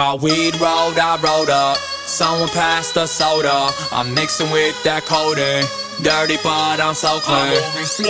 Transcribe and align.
My 0.00 0.14
weed 0.14 0.58
rolled, 0.58 0.98
I 0.98 1.20
rolled 1.20 1.50
up. 1.50 1.76
Someone 1.76 2.48
passed 2.48 2.94
the 2.94 3.06
soda. 3.06 3.68
I'm 3.92 4.14
mixing 4.14 4.50
with 4.50 4.82
that 4.82 5.04
codeine. 5.04 5.68
Dirty, 6.02 6.38
but 6.42 6.80
I'm 6.80 6.94
so 6.94 7.20
clean. 7.20 7.36
I'm 7.36 7.50
moving 7.52 7.84
slow. 7.84 8.08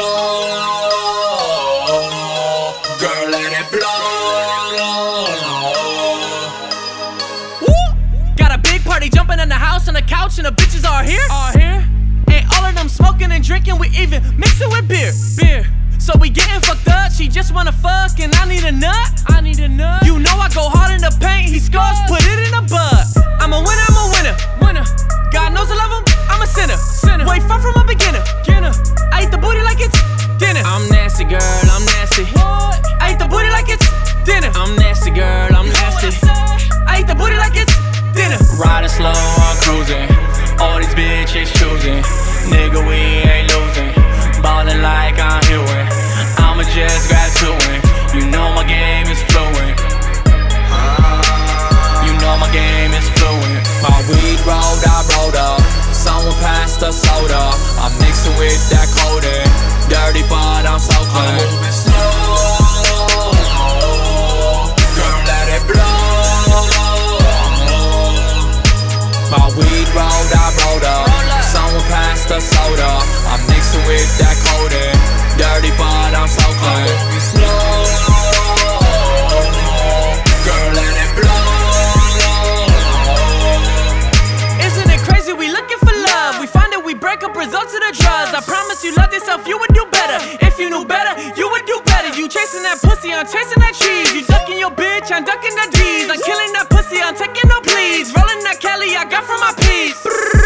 Girl, 2.94 3.26
let 3.34 3.50
it 3.58 3.66
blow. 3.74 4.06
Woo! 7.66 8.36
Got 8.36 8.54
a 8.54 8.58
big 8.62 8.84
party 8.84 9.10
jumping 9.10 9.40
in 9.40 9.48
the 9.48 9.56
house 9.56 9.88
on 9.88 9.94
the 9.94 10.02
couch, 10.02 10.38
and 10.38 10.46
the 10.46 10.52
bitches 10.52 10.88
are 10.88 11.02
here. 11.02 11.26
Are 11.28 11.58
here? 11.58 11.84
And 12.30 12.46
all 12.54 12.64
of 12.66 12.76
them 12.76 12.88
smoking 12.88 13.32
and 13.32 13.42
drinking, 13.42 13.80
we 13.80 13.88
even 13.98 14.22
mix 14.38 14.60
it 14.60 14.68
with 14.68 14.86
beer. 14.86 15.10
Beer. 15.36 15.66
So 15.98 16.16
we 16.20 16.30
getting 16.30 16.60
fucked 16.60 16.86
up. 16.86 17.10
She 17.10 17.26
just 17.26 17.52
wanna 17.52 17.72
fuck, 17.72 18.20
and 18.20 18.32
I 18.36 18.39
I'm 30.64 30.88
nasty, 30.88 31.24
girl. 31.24 31.40
I'm 31.70 31.84
nasty. 31.96 32.24
What? 32.36 32.80
I 33.00 33.12
eat 33.12 33.18
the 33.18 33.28
booty 33.28 33.50
like 33.50 33.68
it's 33.68 33.86
dinner. 34.24 34.50
I'm 34.54 34.76
nasty, 34.76 35.10
girl. 35.10 35.48
I'm 35.54 35.68
nasty. 35.68 36.10
I 36.86 37.00
eat 37.00 37.06
the 37.06 37.14
booty 37.14 37.36
like 37.36 37.56
it's 37.56 37.72
dinner. 38.12 38.40
Riding 38.58 38.90
slow, 38.90 39.14
I'm 39.14 39.56
cruising. 39.64 40.08
All 40.60 40.76
these 40.78 40.92
bitches 40.92 41.48
choosing. 41.56 42.02
Nigga, 42.52 42.80
we 42.84 43.24
ain't 43.24 43.48
losing. 43.52 43.92
Ballin' 44.42 44.82
like 44.82 45.16
I'm 45.20 45.40
Hewitt. 45.48 45.86
I'ma 46.40 46.64
just 46.72 47.08
grab 47.08 47.30
to 47.40 47.50
it. 47.72 47.80
You 48.16 48.26
know 48.28 48.52
my 48.52 48.64
game 48.64 49.06
is 49.08 49.22
fluent. 49.30 49.76
You 52.04 52.12
know 52.20 52.34
my 52.36 52.50
game 52.52 52.92
is 52.92 53.08
fluent. 53.16 53.60
My 53.84 53.96
weed 54.08 54.40
rolled, 54.44 54.82
I 54.84 54.98
rolled 55.16 55.36
up. 55.36 55.60
Someone 55.94 56.36
passed 56.40 56.80
the 56.80 56.92
soda. 56.92 57.54
I'm 57.80 57.92
mixing 58.00 58.36
with 58.36 58.60
that 58.70 58.88
codeine. 58.98 59.59
Dirty, 59.90 60.22
but 60.30 60.64
I'm 60.70 60.78
so 60.78 60.94
clean. 61.10 61.34
I'm 61.34 61.50
moving 61.50 61.74
slow. 61.74 61.94
Girl, 64.94 65.18
let 65.26 65.46
it 65.50 65.62
blow. 65.66 65.82
My 69.34 69.46
weed 69.58 69.88
rolled, 69.90 70.30
I 70.30 70.46
rolled 70.62 70.86
up. 70.86 71.10
Someone 71.42 71.82
passed 71.90 72.28
the 72.28 72.38
soda. 72.40 72.90
I'm 73.26 73.42
mixing 73.50 73.84
with 73.86 74.18
that 74.18 74.36
codeine. 74.46 74.79
Of 87.68 87.80
the 87.84 87.92
drugs. 88.00 88.32
I 88.32 88.40
promise 88.40 88.84
you 88.84 88.94
love 88.94 89.12
yourself, 89.12 89.46
you 89.46 89.58
would 89.58 89.74
do 89.74 89.84
better. 89.92 90.16
If 90.40 90.58
you 90.58 90.70
knew 90.70 90.84
better, 90.84 91.12
you 91.36 91.50
would 91.50 91.66
do 91.66 91.80
better. 91.84 92.08
You 92.16 92.28
chasing 92.28 92.62
that 92.62 92.80
pussy, 92.80 93.12
I'm 93.12 93.26
chasing 93.26 93.60
that 93.60 93.74
cheese. 93.76 94.14
You 94.14 94.24
ducking 94.24 94.58
your 94.58 94.70
bitch, 94.70 95.12
I'm 95.12 95.24
ducking 95.24 95.54
the 95.54 95.66
D's. 95.76 96.08
I'm 96.08 96.20
killing 96.22 96.52
that 96.56 96.70
pussy, 96.70 97.00
I'm 97.00 97.16
taking 97.16 97.48
no 97.48 97.60
pleas. 97.60 98.14
Rolling 98.16 98.42
that 98.44 98.58
Kelly 98.60 98.96
I 98.96 99.04
got 99.04 99.24
from 99.24 99.40
my 99.40 99.52
piece. 99.60 100.39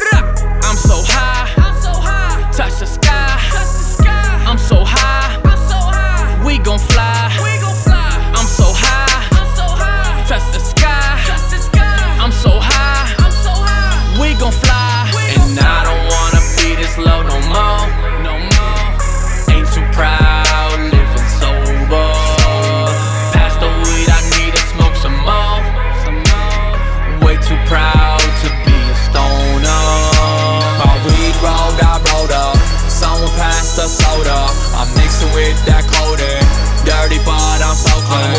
Soda. 33.89 34.49
I'm 34.75 34.89
mixing 34.95 35.33
with 35.35 35.59
that 35.67 35.85
codeine. 35.87 36.45
Dirty, 36.85 37.19
but 37.25 37.61
I'm 37.63 37.77
so 37.77 37.95
clean. 38.09 38.34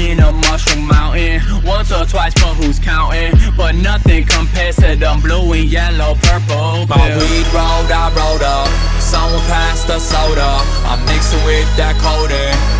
Been 0.00 0.20
up 0.20 0.34
Mushroom 0.48 0.86
Mountain 0.86 1.42
once 1.62 1.92
or 1.92 2.06
twice, 2.06 2.32
but 2.34 2.54
who's 2.54 2.78
counting? 2.78 3.32
But 3.54 3.74
nothing 3.74 4.24
compares 4.24 4.76
to 4.76 4.96
them 4.96 5.20
blue 5.20 5.52
and 5.52 5.68
yellow, 5.68 6.14
purple. 6.22 6.86
My 6.86 6.96
pills. 6.96 7.30
weed 7.30 7.46
rolled, 7.52 7.92
I 7.92 8.08
rolled 8.16 8.42
up. 8.42 8.68
Someone 8.98 9.44
passed 9.52 9.88
the 9.88 9.98
soda. 9.98 10.50
I'm 10.88 11.04
mixing 11.04 11.44
with 11.44 11.68
that 11.76 11.94
codeine. 12.00 12.79